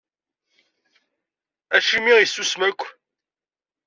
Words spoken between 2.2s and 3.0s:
susmen akk?